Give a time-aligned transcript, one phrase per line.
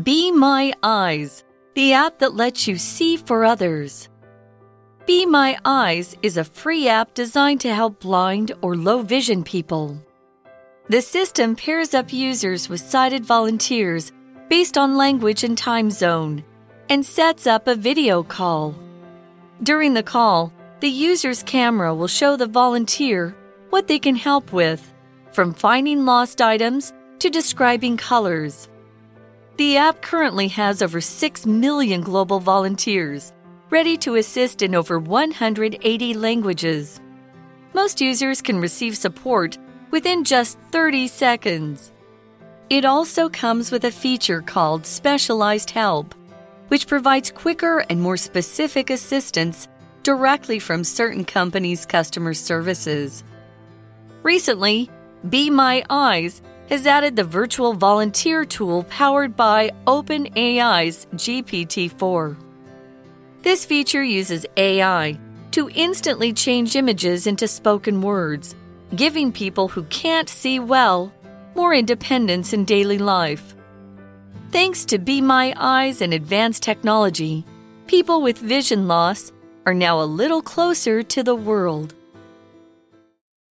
[0.00, 4.08] Be My Eyes, the app that lets you see for others.
[5.04, 10.02] Be My Eyes is a free app designed to help blind or low vision people.
[10.88, 14.12] The system pairs up users with sighted volunteers
[14.48, 16.42] based on language and time zone
[16.88, 18.74] and sets up a video call.
[19.62, 23.36] During the call, the user's camera will show the volunteer
[23.68, 24.90] what they can help with,
[25.32, 28.70] from finding lost items to describing colors.
[29.56, 33.32] The app currently has over 6 million global volunteers
[33.68, 37.00] ready to assist in over 180 languages.
[37.74, 39.58] Most users can receive support
[39.90, 41.92] within just 30 seconds.
[42.70, 46.14] It also comes with a feature called Specialized Help,
[46.68, 49.68] which provides quicker and more specific assistance
[50.02, 53.22] directly from certain companies' customer services.
[54.22, 54.90] Recently,
[55.28, 62.36] Be My Eyes has added the virtual volunteer tool powered by OpenAI's GPT 4.
[63.42, 65.18] This feature uses AI
[65.50, 68.54] to instantly change images into spoken words,
[68.94, 71.12] giving people who can't see well
[71.54, 73.54] more independence in daily life.
[74.50, 77.44] Thanks to Be My Eyes and advanced technology,
[77.86, 79.32] people with vision loss
[79.66, 81.94] are now a little closer to the world.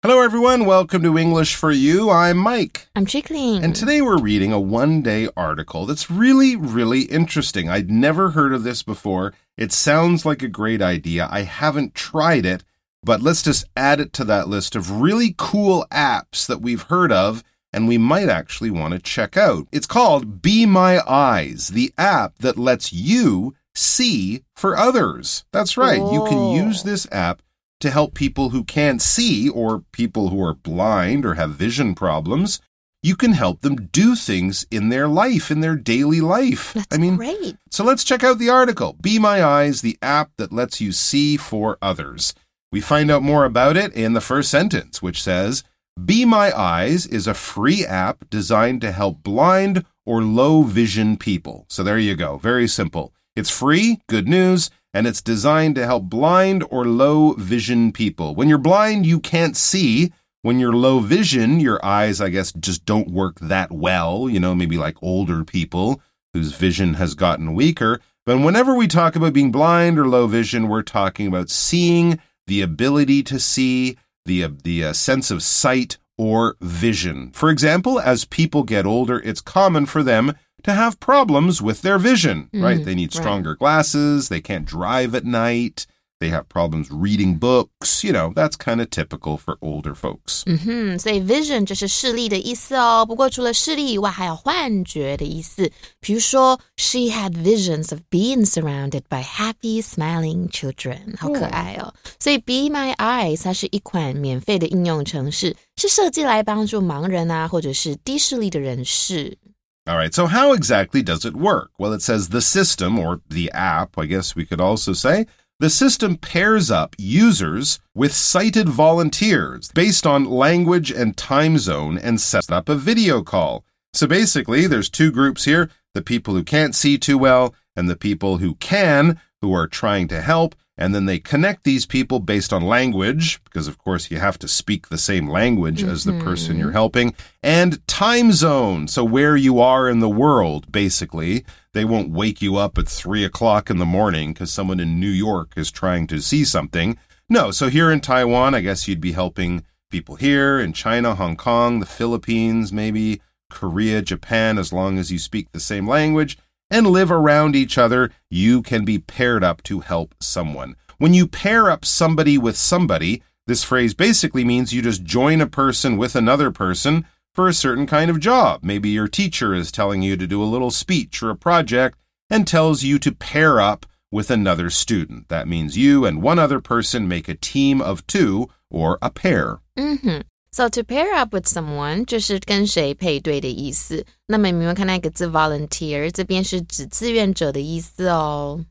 [0.03, 0.65] Hello, everyone.
[0.65, 2.09] Welcome to English for You.
[2.09, 2.89] I'm Mike.
[2.97, 3.63] I'm Chickling.
[3.63, 7.69] And today we're reading a one day article that's really, really interesting.
[7.69, 9.35] I'd never heard of this before.
[9.59, 11.29] It sounds like a great idea.
[11.31, 12.65] I haven't tried it,
[13.03, 17.13] but let's just add it to that list of really cool apps that we've heard
[17.13, 19.69] of and we might actually want to check out.
[19.71, 25.45] It's called Be My Eyes, the app that lets you see for others.
[25.53, 25.99] That's right.
[25.99, 26.89] You can use oh.
[26.89, 27.43] this app
[27.81, 32.61] to help people who can't see or people who are blind or have vision problems.
[33.03, 36.75] You can help them do things in their life, in their daily life.
[36.75, 37.57] That's I mean, great.
[37.71, 41.39] so let's check out the article Be My Eyes, the app that lets you see
[41.39, 42.35] for others.
[42.71, 45.65] We find out more about it in the first sentence, which says
[46.05, 51.65] Be My Eyes is a free app designed to help blind or low vision people.
[51.69, 52.37] So there you go.
[52.37, 53.15] Very simple.
[53.35, 58.35] It's free, good news, and it's designed to help blind or low vision people.
[58.35, 60.13] When you're blind, you can't see.
[60.43, 64.55] When you're low vision, your eyes, I guess, just don't work that well, you know,
[64.55, 66.01] maybe like older people
[66.33, 68.01] whose vision has gotten weaker.
[68.25, 72.63] But whenever we talk about being blind or low vision, we're talking about seeing, the
[72.63, 77.31] ability to see, the, the uh, sense of sight or vision.
[77.33, 82.00] For example, as people get older, it's common for them to have problems with their
[82.00, 82.84] vision, right?
[82.84, 83.22] They need right.
[83.22, 85.86] stronger glasses, they can't drive at night,
[86.20, 90.44] they have problems reading books, you know, that's kind of typical for older folks.
[90.46, 93.06] 嗯哼，所以 vision 就是视力的意思哦。
[93.06, 95.70] 不过除了视力以外，还有幻觉的意思。
[96.00, 101.94] 比如说，She had visions of being surrounded by happy, smiling children，好可爱哦。
[102.18, 109.38] 所以 Be My Eyes 它是一款免费的应用程式，是设计来帮助盲人啊，或者是低视力的人士。
[109.87, 111.71] All right, so how exactly does it work?
[111.79, 115.27] Well, it says the system, or the app, I guess we could also say,
[115.59, 122.21] the system pairs up users with sighted volunteers based on language and time zone and
[122.21, 123.65] sets up a video call.
[123.93, 127.97] So basically, there's two groups here the people who can't see too well and the
[127.97, 130.55] people who can, who are trying to help.
[130.81, 134.49] And then they connect these people based on language, because of course you have to
[134.49, 136.73] speak the same language as the person you're mm-hmm.
[136.73, 138.89] helping, and time zone.
[138.89, 141.45] So where you are in the world, basically.
[141.73, 145.11] They won't wake you up at three o'clock in the morning because someone in New
[145.11, 146.99] York is trying to see something.
[147.29, 151.37] No, so here in Taiwan, I guess you'd be helping people here in China, Hong
[151.37, 153.21] Kong, the Philippines, maybe
[153.51, 156.39] Korea, Japan, as long as you speak the same language
[156.71, 160.77] and live around each other, you can be paired up to help someone.
[160.99, 165.47] When you pair up somebody with somebody, this phrase basically means you just join a
[165.47, 168.61] person with another person for a certain kind of job.
[168.63, 172.47] Maybe your teacher is telling you to do a little speech or a project and
[172.47, 175.29] tells you to pair up with another student.
[175.29, 179.59] That means you and one other person make a team of two or a pair.
[179.77, 184.06] 嗯哼 ，So to pair up with someone 就是跟谁配对的意思。
[184.28, 188.66] 那么你们看那个字 volunteer，这边是指志愿者的意思哦。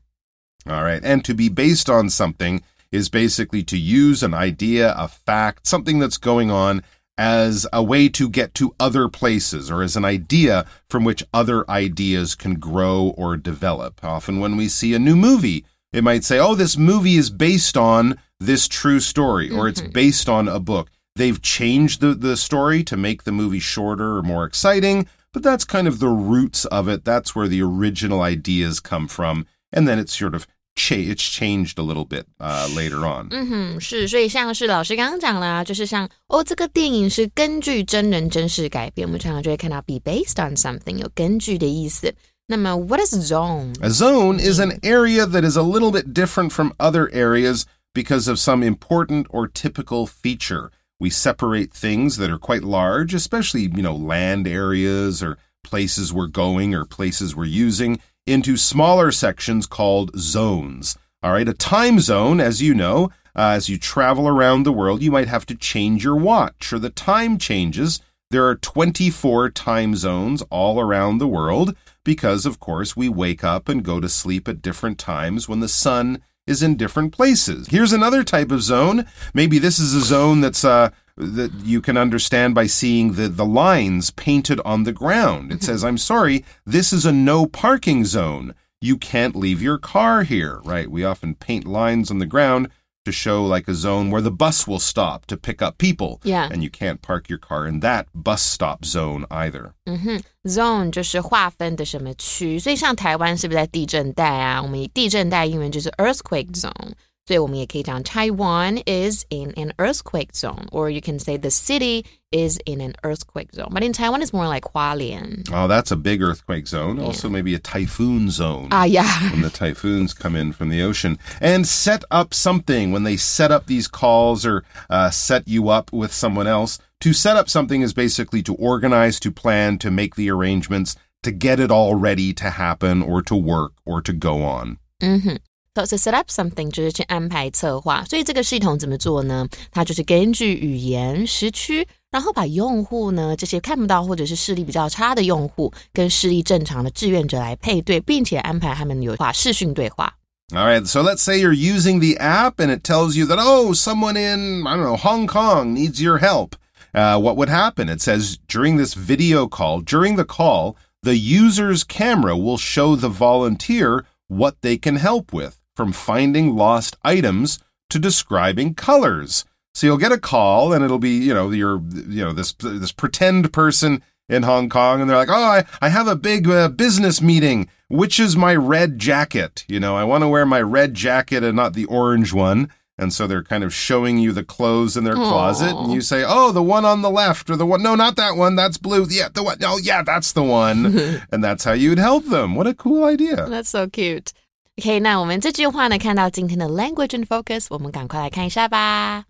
[0.65, 1.01] All right.
[1.01, 2.61] And to be based on something
[2.91, 6.81] is basically to use an idea, a fact, something that's going on
[7.17, 11.63] as a way to get to other places or as an idea from which other
[11.69, 14.03] ideas can grow or develop.
[14.03, 17.77] Often when we see a new movie, it might say, oh, this movie is based
[17.77, 20.89] on this true story or it's based on a book.
[21.15, 25.63] They've changed the, the story to make the movie shorter or more exciting, but that's
[25.63, 27.05] kind of the roots of it.
[27.05, 29.45] That's where the original ideas come from.
[29.71, 30.45] And then it's sort of
[30.77, 33.29] cha it's changed a little bit uh, later on.
[33.31, 42.13] 嗯哼，是，所以像是老师刚刚讲啦，就是像哦，这个电影是根据真人真事改编，我们常常就会看到 be based on something 有根据的意思。
[42.47, 43.73] 那么 what is zone?
[43.81, 47.63] A zone is an area that is a little bit different from other areas
[47.93, 50.71] because of some important or typical feature.
[51.00, 56.26] We separate things that are quite large, especially, you know, land areas or places we're
[56.26, 60.96] going or places we're using, into smaller sections called zones.
[61.22, 65.02] All right, a time zone, as you know, uh, as you travel around the world,
[65.02, 68.00] you might have to change your watch or the time changes.
[68.30, 71.74] There are 24 time zones all around the world
[72.04, 75.68] because, of course, we wake up and go to sleep at different times when the
[75.68, 77.68] sun is in different places.
[77.68, 79.06] Here's another type of zone.
[79.32, 83.44] Maybe this is a zone that's uh, that you can understand by seeing the, the
[83.44, 85.52] lines painted on the ground.
[85.52, 88.54] It says, I'm sorry, this is a no parking zone.
[88.80, 90.90] You can't leave your car here, right?
[90.90, 92.70] We often paint lines on the ground
[93.09, 96.19] to show like a zone where the bus will stop to pick up people.
[96.23, 96.49] Yeah.
[96.51, 99.73] And you can't park your car in that bus stop zone either.
[99.85, 104.61] 嗯哼，zone 就是划分的什么区，所以像台湾是不是在地震带啊？
[104.61, 106.93] 我们以地震带英文就是 earthquake zone。
[107.27, 112.93] 所以我们也可以讲 Taiwan is in an earthquake zone, or you can say the city is in an
[113.03, 113.69] earthquake zone.
[113.71, 115.47] But in Taiwan, it's more like Hualien.
[115.53, 116.99] Oh, that's a big earthquake zone.
[116.99, 118.69] Also, maybe a typhoon zone.
[118.71, 119.31] Ah, yeah.
[119.31, 123.51] when the typhoons come in from the ocean and set up something when they set
[123.51, 127.81] up these calls or uh, set you up with someone else to set up something
[127.81, 132.33] is basically to organize to plan to make the arrangements to get it all ready
[132.33, 135.39] to happen or to work or to go on 嗯哼。
[135.77, 139.45] So to set up something 就是去安排策划，所以这个系统怎么做呢？
[139.71, 150.13] 它就是根据语言、时区， 然后把用户呢这些看不到或者是视力比较差的用户跟视力正常的志愿者来配对，并且安排他们有话视讯对话。
[150.53, 153.73] all right so let's say you're using the app and it tells you that oh
[153.73, 156.55] someone in i don't know hong kong needs your help
[156.93, 161.83] uh, what would happen it says during this video call during the call the user's
[161.83, 167.59] camera will show the volunteer what they can help with from finding lost items
[167.89, 169.45] to describing colors.
[169.79, 172.91] So you'll get a call and it'll be, you know, your, you know, this, this
[172.91, 176.69] pretend person in Hong Kong and they're like, oh, I, I have a big uh,
[176.69, 177.67] business meeting.
[177.87, 179.63] Which is my red jacket?
[179.67, 182.69] You know, I want to wear my red jacket and not the orange one.
[182.97, 186.23] And so they're kind of showing you the clothes in their closet and you say,
[186.25, 188.55] oh, the one on the left or the one, no, not that one.
[188.55, 189.05] That's blue.
[189.07, 189.57] Yeah, the one.
[189.59, 191.21] No, yeah, that's the one.
[191.29, 192.55] and that's how you'd help them.
[192.55, 193.47] What a cool idea.
[193.47, 194.31] That's so cute.
[194.79, 199.25] OK，那我们这句话呢，看到今天的 language and focus，我们赶快来看一下吧。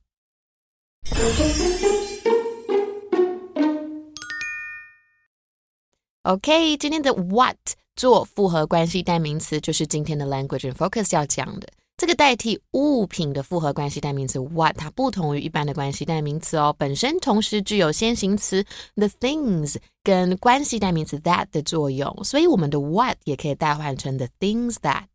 [6.22, 7.56] OK，今天的 what
[7.96, 11.66] 做复合关系代名词，就是今天的 language and focus 要讲的。
[11.96, 18.64] 这个代替物品的复合关系代名词 what，它不同于一般的关系代名词哦，本身同时具有先行词
[18.94, 25.09] the things 跟关系代名词 that 的作用，所以我们的 what 也可以代换成 the things that。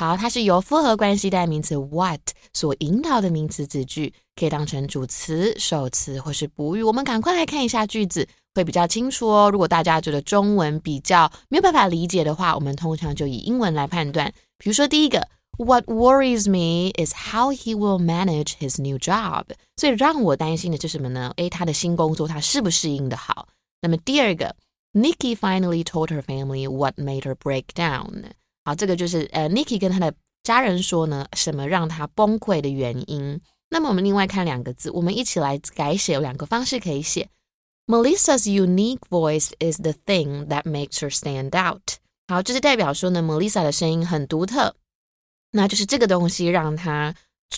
[0.00, 2.18] 好，它是由复合关系代名词 what
[2.54, 6.82] 所引导的名词子句，可以当成主词、首词或是补语。
[6.82, 9.50] 我们赶快来看一下句子，会比较清楚哦。
[9.52, 14.32] 如果大家觉得中文比较没有办法理解的话，我们通常就以英文来判断。
[14.56, 15.28] 比如说第一个。
[15.58, 19.44] What worries me is how he will manage his new job。
[19.76, 21.34] 所以让我担心的是什么呢？
[21.36, 23.46] 诶，他的新工作他适不适应的好？
[23.82, 24.56] 那么第二个
[24.94, 28.30] ，Nikki finally told her family what made her break down。
[28.70, 33.40] 好，这个就是呃，Nikki 跟他的家人说呢，什么让他崩溃的原因。
[33.68, 37.28] 那么我们另外看两个字，我们一起来改写，有两个方式可以写。
[37.88, 41.82] Melissa's unique voice is the thing that makes her stand out。
[42.28, 44.76] 好，这是代表说呢，Melissa 的声音很独特。
[45.50, 47.12] 那就是这个东西让它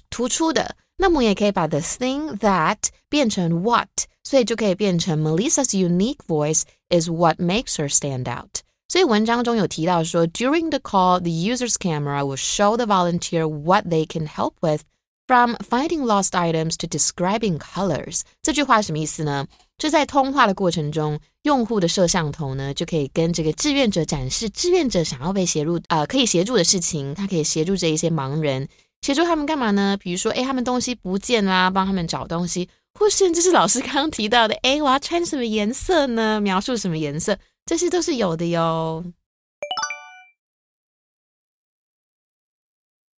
[0.09, 0.77] 突出的。
[0.97, 2.79] 那么也可以把 the thing that
[3.11, 3.91] 变成 what，
[4.25, 8.61] 所以就可以变成 Melissa's unique voice is what makes her stand out。
[8.93, 14.83] 所以文章中有提到说，during the call, the user's camera will show the volunteer what they can help with.
[15.27, 19.47] From finding lost items to describing colors，这句话什么意思呢？
[19.79, 28.69] 就在通话的过程中，用户的摄像头呢就可以跟这个志愿者展示志愿者想要被协助呃可以协助的事情，他可以协助这一些盲人，
[29.01, 29.97] 协助他们干嘛呢？
[29.99, 32.69] 比如说，诶，他们东西不见啦，帮他们找东西，
[33.01, 36.39] 或甚至是老师刚刚提到的，诶，我要穿什么颜色呢？
[36.43, 39.04] 描述什么颜色，这些都是有的哟。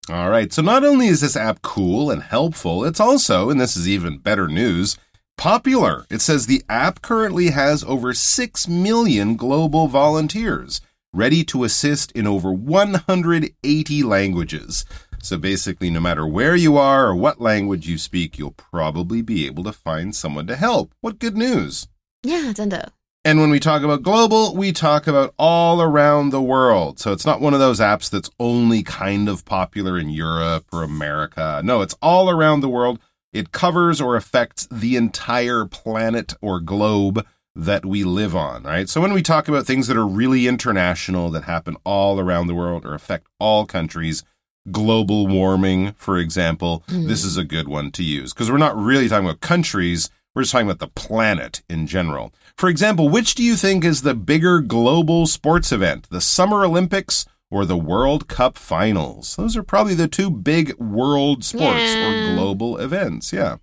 [0.08, 0.52] All right.
[0.52, 4.18] So not only is this app cool and helpful, it's also, and this is even
[4.18, 4.98] better news,
[5.40, 6.06] Popular.
[6.10, 10.82] It says the app currently has over 6 million global volunteers
[11.14, 14.84] ready to assist in over 180 languages.
[15.22, 19.46] So basically, no matter where you are or what language you speak, you'll probably be
[19.46, 20.94] able to find someone to help.
[21.00, 21.88] What good news!
[22.22, 22.92] Yeah, 真的。
[23.27, 26.99] and when we talk about global, we talk about all around the world.
[26.99, 30.83] So it's not one of those apps that's only kind of popular in Europe or
[30.83, 31.63] America.
[31.65, 32.99] No, it's all around the world.
[33.33, 37.27] It covers or affects the entire planet or globe
[37.57, 38.91] that we live on, right?
[38.91, 42.55] So when we talk about things that are really international, that happen all around the
[42.55, 44.23] world or affect all countries,
[44.71, 47.09] global warming, for example, mm-hmm.
[47.09, 50.11] this is a good one to use because we're not really talking about countries.
[50.35, 52.35] We're just talking about the planet in general.
[52.56, 57.24] For example, which do you think is the bigger global sports event, the Summer Olympics
[57.50, 59.36] or the World Cup Finals?
[59.38, 62.36] Those are probably the two big world sports or Yeah.
[62.36, 63.32] global events.
[63.32, 63.58] Yeah.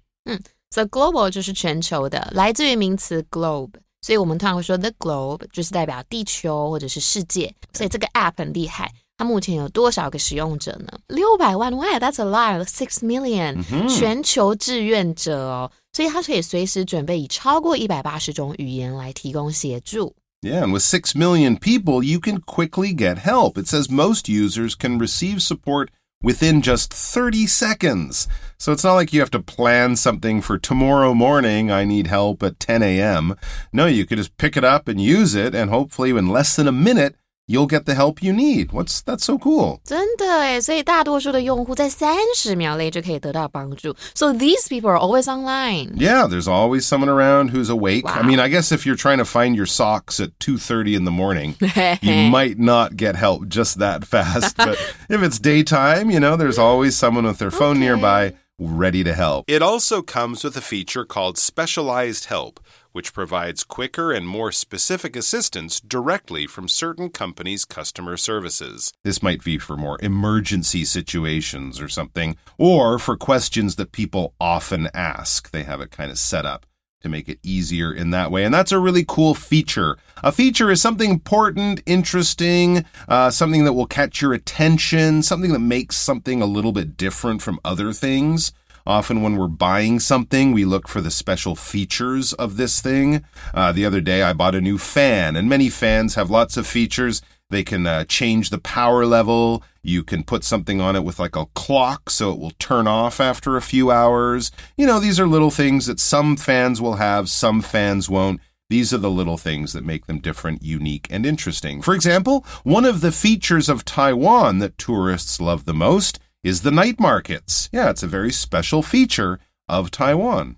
[0.70, 3.70] So global 就是全球的，来自于名词 globe，
[4.02, 7.54] 所以我们通常会说 the globe 就是代表地球或者是世界。
[7.72, 10.98] 所以这个 app 很厉害，它目前有多少个使用者呢？
[11.06, 20.14] 六百万哇，That's a lot，six million，、全球志愿者哦， 所以它可以随时准备以超过一百八十种语言来提供协助。
[20.42, 23.58] Yeah, and with 6 million people, you can quickly get help.
[23.58, 25.88] It says most users can receive support
[26.22, 28.28] within just 30 seconds.
[28.58, 31.70] So it's not like you have to plan something for tomorrow morning.
[31.70, 33.36] I need help at 10 a.m.
[33.72, 36.68] No, you could just pick it up and use it, and hopefully, in less than
[36.68, 37.16] a minute,
[37.50, 38.72] you'll get the help you need.
[38.72, 39.80] What's that's so cool?
[39.84, 43.94] 真的诶，所以大多数的用户在三十秒内就可以得到帮助。
[44.14, 45.94] So these people are always online.
[45.96, 48.04] Yeah, there's always someone around who's awake.
[48.06, 48.26] I Wow.
[48.26, 51.54] mean, I guess if you're trying to find your socks at 2:30 in the morning,
[52.02, 54.56] you might not get help just that fast.
[54.56, 57.86] But if it's daytime, you know, there's always someone with their phone Okay.
[57.86, 59.44] nearby ready to help.
[59.46, 62.58] It also comes with a feature called Specialized Help,
[62.91, 68.93] which provides quicker and more specific assistance directly from certain companies' customer services.
[69.03, 74.89] This might be for more emergency situations or something, or for questions that people often
[74.93, 75.51] ask.
[75.51, 76.65] They have it kind of set up
[77.01, 78.43] to make it easier in that way.
[78.43, 79.97] And that's a really cool feature.
[80.23, 85.59] A feature is something important, interesting, uh, something that will catch your attention, something that
[85.59, 88.51] makes something a little bit different from other things.
[88.85, 93.23] Often, when we're buying something, we look for the special features of this thing.
[93.53, 96.65] Uh, the other day, I bought a new fan, and many fans have lots of
[96.65, 97.21] features.
[97.51, 99.61] They can uh, change the power level.
[99.83, 103.19] You can put something on it with like a clock so it will turn off
[103.19, 104.51] after a few hours.
[104.77, 108.39] You know, these are little things that some fans will have, some fans won't.
[108.69, 111.81] These are the little things that make them different, unique, and interesting.
[111.81, 116.70] For example, one of the features of Taiwan that tourists love the most is the
[116.70, 117.68] night markets.
[117.72, 120.56] Yeah, it's a very special feature of Taiwan.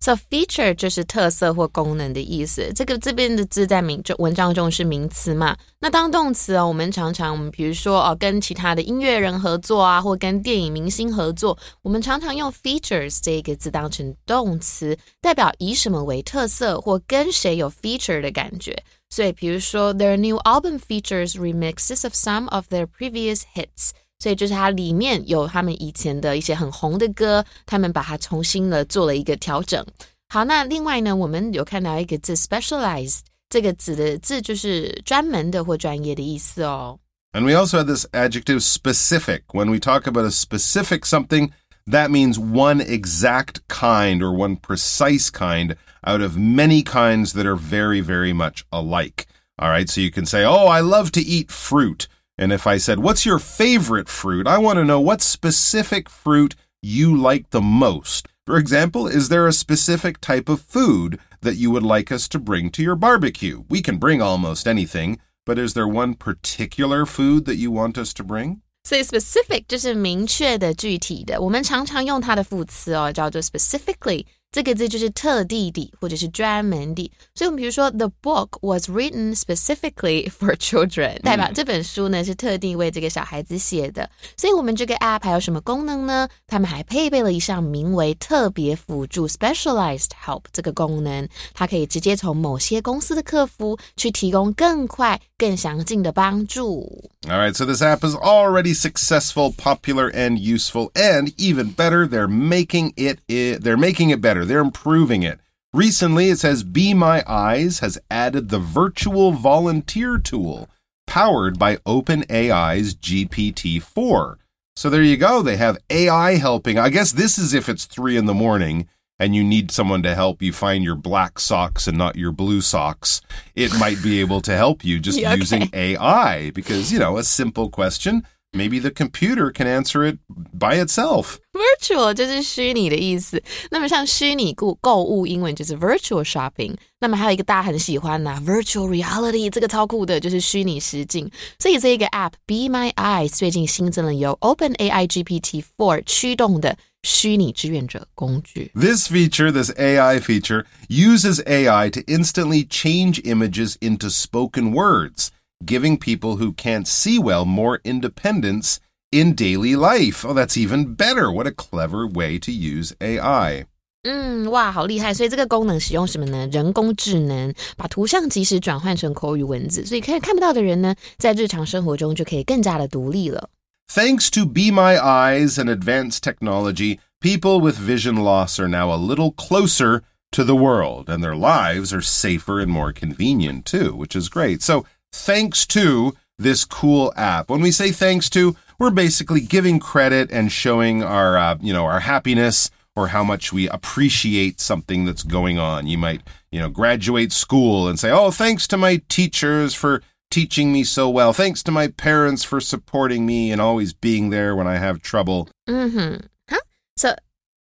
[0.00, 2.72] So feature 就是特色或功能的意思。
[2.72, 5.56] 这个这边的字在名就文章中是名词嘛？
[5.80, 18.74] 那当动词哦，我们常常我们比如说哦，跟其他的音乐人合作啊，或跟电影明星合作，我们常常用 features 这个字当成动词，代表以什么为特色，或跟谁有 feature 的感觉。
[19.10, 23.90] 所以比如说，their new album features remixes of some of their previous hits。
[24.22, 29.84] 所以就是它里面有他们以前的一些很红的歌，他们把它重新的做了一个调整。
[30.28, 36.98] 好，那另外呢，我们有看到一个字 specialized，这个字的字就是专门的或专业的意思哦。
[37.32, 39.42] And we also had this adjective specific.
[39.52, 41.50] When we talk about a specific something,
[41.86, 47.56] that means one exact kind or one precise kind out of many kinds that are
[47.56, 49.26] very, very much alike.
[49.58, 52.08] All right, so you can say, Oh, I love to eat fruit.
[52.36, 54.46] And if I said, What's your favorite fruit?
[54.46, 58.28] I want to know what specific fruit you like the most.
[58.46, 62.38] For example, is there a specific type of food that you would like us to
[62.38, 63.64] bring to your barbecue?
[63.68, 68.14] We can bring almost anything, but is there one particular food that you want us
[68.14, 68.62] to bring?
[68.84, 71.40] 所以 specific 就是明确的、具体的。
[71.40, 74.24] 我们常常用它的副词哦，叫做 specifically。
[74.53, 77.11] 这个字就是特地的，或者是专门的。
[77.33, 84.07] 所以，我们比如说，The book was written specifically for children，代表这本书呢是特地为这个小孩子写的。
[84.37, 86.29] 所以，我们这个 app 还有什么功能呢？
[86.45, 97.10] 他们还配备了一项名为特别辅助 （specialized help） 这个功能，它可以直接从某些公司的客服去提供更快、更详尽的帮助。
[97.28, 102.28] All right, so this app is already successful, popular, and useful, and even better, they're
[102.28, 104.44] making it, i they're making it better.
[104.44, 105.38] They're improving it.
[105.72, 110.68] Recently, it says Be My Eyes has added the virtual volunteer tool
[111.06, 114.36] powered by OpenAI's GPT-4.
[114.76, 115.42] So there you go.
[115.42, 116.78] They have AI helping.
[116.78, 118.88] I guess this is if it's three in the morning.
[119.18, 122.60] and you need someone to help you find your black socks and not your blue
[122.60, 123.20] socks,
[123.54, 125.40] it might be able to help you just Yeah, okay.
[125.40, 130.18] using AI because, you know, a simple question, maybe the computer can answer it
[130.54, 131.38] by itself.
[131.52, 133.42] Virtual 就是虚拟的意思。
[133.70, 136.76] 那么像虚拟购购物，英文就是 virtual shopping。
[137.00, 141.28] 那么还有一个大家很喜欢呐、virtual reality，这个超酷的，就是虚拟实境。
[141.58, 148.70] 所以这一个 app Be My Eyes 最近新增了由 OpenAI GPT 4驱动的 虚拟志愿者工具。
[148.74, 155.28] This feature, this AI feature, uses AI to instantly change images into spoken words,
[155.64, 158.76] giving people who can't see well more independence
[159.10, 160.26] in daily life.
[160.26, 161.32] Oh, that's even better.
[161.32, 163.66] What a clever way to use AI.
[164.04, 165.12] 嗯，哇，好厉害！
[165.12, 166.46] 所以这个功能使用什么呢？
[166.52, 173.50] 人工智能把图像即时转换成口语文字，所以看看不到的人呢，在日常生活中就可以更加的独立了。
[173.93, 178.97] Thanks to Be My Eyes and advanced technology, people with vision loss are now a
[178.97, 184.15] little closer to the world, and their lives are safer and more convenient too, which
[184.15, 184.63] is great.
[184.63, 187.51] So, thanks to this cool app.
[187.51, 191.85] When we say thanks to, we're basically giving credit and showing our, uh, you know,
[191.85, 195.85] our happiness or how much we appreciate something that's going on.
[195.85, 200.01] You might, you know, graduate school and say, "Oh, thanks to my teachers for
[200.33, 201.31] teaching me so well.
[201.31, 205.47] Thanks to my parents for supporting me and always being there when I have trouble.
[205.69, 206.25] Mm-hmm.
[206.49, 206.59] Huh?
[206.97, 207.13] So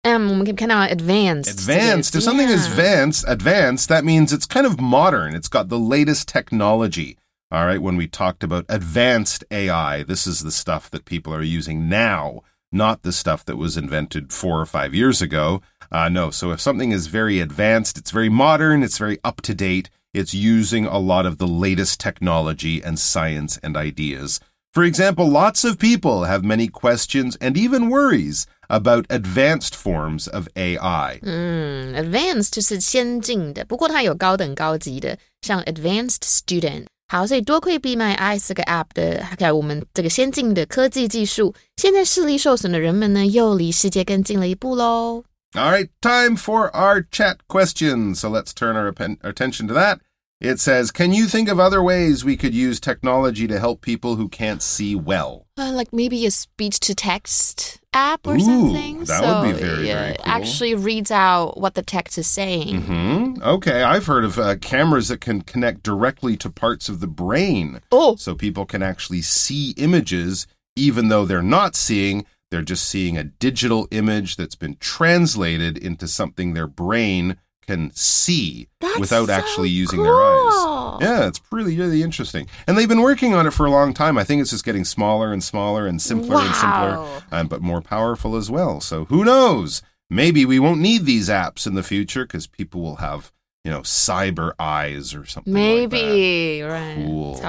[0.05, 1.61] um, we can kind of advanced.
[1.61, 2.17] Advanced.
[2.17, 2.55] If something yeah.
[2.55, 5.35] is advanced, advanced, that means it's kind of modern.
[5.35, 7.19] It's got the latest technology.
[7.50, 11.43] All right, when we talked about advanced AI, this is the stuff that people are
[11.43, 12.41] using now,
[12.73, 15.61] not the stuff that was invented four or five years ago.
[15.91, 19.55] Uh, no, so if something is very advanced, it's very modern, it's very up to
[19.55, 24.39] date, it's using a lot of the latest technology and science and ideas.
[24.74, 30.48] For example, lots of people have many questions and even worries about advanced forms of
[30.56, 31.20] AI.
[31.24, 36.86] 嗯，advanced 就是先进的，不过它有高等高级的，像 advanced student。
[37.08, 45.23] 好，所以多亏 Be My Eyes 这个 app 的，还有我们这个先进的科技技术，现在视力受损的人们呢，又离世界更近了一步喽。
[45.55, 48.21] all right, time for our chat questions.
[48.21, 48.88] So let's turn our
[49.23, 50.01] attention to that.
[50.41, 54.17] It says, Can you think of other ways we could use technology to help people
[54.17, 55.47] who can't see well?
[55.59, 59.01] Uh, like maybe a speech to text app or Ooh, something.
[59.05, 60.25] that so would be very, yeah, very cool.
[60.27, 62.81] actually reads out what the text is saying.
[62.83, 63.35] Hmm.
[63.43, 67.81] Okay, I've heard of uh, cameras that can connect directly to parts of the brain,
[67.93, 72.25] Oh, so people can actually see images even though they're not seeing.
[72.53, 78.69] They're just seeing a digital image that's been translated into something their brain can see
[78.79, 80.99] that's without so actually using their eyes.
[81.01, 82.47] Yeah, it's really, really interesting.
[82.67, 84.19] And they've been working on it for a long time.
[84.19, 87.23] I think it's just getting smaller and smaller and simpler and simpler, Wow.
[87.33, 88.81] um, but more powerful as well.
[88.83, 89.81] So who knows?
[90.11, 93.33] Maybe we won't need these apps in the future because people will have,
[93.64, 95.53] you know, cyber eyes or something.
[95.53, 96.96] Maybe, like right.
[96.96, 97.40] Cool.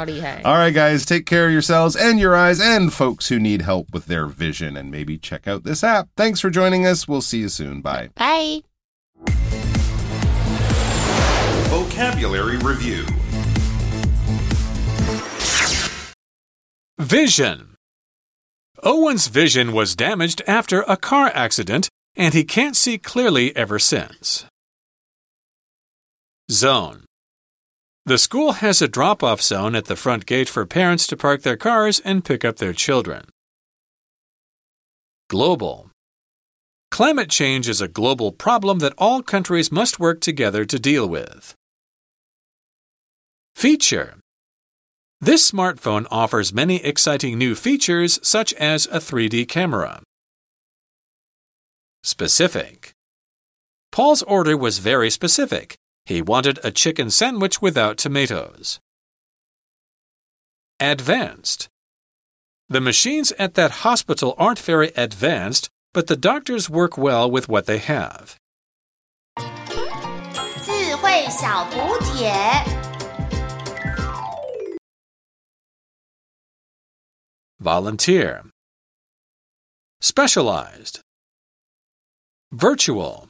[0.45, 3.91] All right, guys, take care of yourselves and your eyes and folks who need help
[3.93, 6.09] with their vision and maybe check out this app.
[6.15, 7.07] Thanks for joining us.
[7.07, 7.81] We'll see you soon.
[7.81, 8.09] Bye.
[8.15, 8.61] Bye.
[11.69, 13.05] Vocabulary Review
[16.99, 17.73] Vision
[18.83, 24.45] Owen's vision was damaged after a car accident, and he can't see clearly ever since.
[26.53, 27.05] Zone.
[28.05, 31.41] The school has a drop off zone at the front gate for parents to park
[31.41, 33.25] their cars and pick up their children.
[35.29, 35.89] Global.
[36.91, 41.55] Climate change is a global problem that all countries must work together to deal with.
[43.55, 44.19] Feature.
[45.19, 50.03] This smartphone offers many exciting new features, such as a 3D camera.
[52.03, 52.91] Specific.
[53.91, 55.77] Paul's order was very specific.
[56.06, 58.80] He wanted a chicken sandwich without tomatoes.
[60.80, 61.68] Advanced.
[62.68, 67.66] The machines at that hospital aren't very advanced, but the doctors work well with what
[67.66, 68.36] they have.
[70.62, 72.32] 智慧小补帖。
[77.60, 78.44] Volunteer.
[80.00, 81.00] Specialized.
[82.52, 83.28] Virtual.